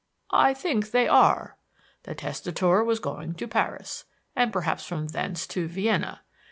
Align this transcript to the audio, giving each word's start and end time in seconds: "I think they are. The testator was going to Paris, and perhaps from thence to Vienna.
"I 0.33 0.55
think 0.55 0.89
they 0.89 1.07
are. 1.07 1.57
The 2.05 2.15
testator 2.15 2.83
was 2.83 2.97
going 2.97 3.35
to 3.35 3.47
Paris, 3.47 4.05
and 4.35 4.51
perhaps 4.51 4.83
from 4.83 5.09
thence 5.09 5.45
to 5.49 5.67
Vienna. 5.67 6.21